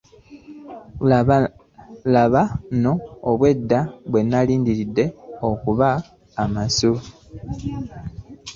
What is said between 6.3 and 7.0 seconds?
amasu!